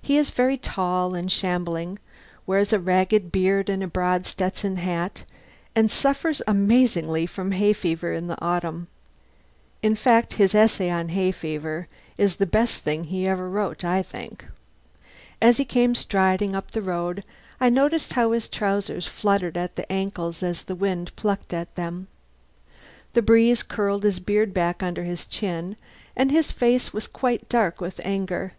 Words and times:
He 0.00 0.18
is 0.18 0.30
very 0.30 0.56
tall 0.56 1.16
and 1.16 1.32
shambling, 1.32 1.98
wears 2.46 2.72
a 2.72 2.78
ragged 2.78 3.32
beard 3.32 3.68
and 3.68 3.82
a 3.82 3.88
broad 3.88 4.24
Stetson 4.24 4.76
hat, 4.76 5.24
and 5.74 5.90
suffers 5.90 6.40
amazingly 6.46 7.26
from 7.26 7.50
hay 7.50 7.72
fever 7.72 8.12
in 8.12 8.28
the 8.28 8.40
autumn. 8.40 8.86
(In 9.82 9.96
fact, 9.96 10.34
his 10.34 10.54
essay 10.54 10.90
on 10.90 11.08
"Hay 11.08 11.32
Fever" 11.32 11.88
is 12.16 12.36
the 12.36 12.46
best 12.46 12.84
thing 12.84 13.02
he 13.02 13.26
ever 13.26 13.50
wrote, 13.50 13.84
I 13.84 14.00
think.) 14.00 14.46
As 15.42 15.56
he 15.56 15.64
came 15.64 15.96
striding 15.96 16.54
up 16.54 16.70
the 16.70 16.80
road 16.80 17.24
I 17.60 17.68
noticed 17.68 18.12
how 18.12 18.30
his 18.30 18.46
trousers 18.46 19.08
fluttered 19.08 19.56
at 19.56 19.74
the 19.74 19.90
ankles 19.90 20.40
as 20.40 20.62
the 20.62 20.76
wind 20.76 21.10
plucked 21.16 21.52
at 21.52 21.74
them. 21.74 22.06
The 23.14 23.22
breeze 23.22 23.64
curled 23.64 24.04
his 24.04 24.20
beard 24.20 24.54
back 24.54 24.84
under 24.84 25.02
his 25.02 25.26
chin 25.26 25.74
and 26.14 26.30
his 26.30 26.52
face 26.52 26.92
was 26.92 27.08
quite 27.08 27.48
dark 27.48 27.80
with 27.80 28.00
anger. 28.04 28.52